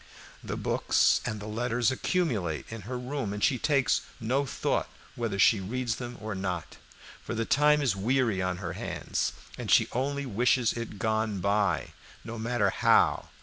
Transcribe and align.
The 0.43 0.57
books 0.57 1.21
and 1.27 1.39
the 1.39 1.45
letters 1.45 1.91
accumulate 1.91 2.65
in 2.71 2.81
her 2.89 2.97
room, 2.97 3.33
and 3.33 3.43
she 3.43 3.59
takes 3.59 4.01
no 4.19 4.47
thought 4.47 4.89
whether 5.15 5.37
she 5.37 5.59
reads 5.59 5.97
them 5.97 6.17
or 6.19 6.33
not, 6.33 6.77
for 7.21 7.35
the 7.35 7.45
time 7.45 7.83
is 7.83 7.95
weary 7.95 8.41
on 8.41 8.57
her 8.57 8.73
hands 8.73 9.33
and 9.59 9.69
she 9.69 9.87
only 9.91 10.25
wishes 10.25 10.73
it 10.73 10.97
gone, 10.97 11.39
no 12.23 12.39
matter 12.39 12.71
how. 12.71 13.29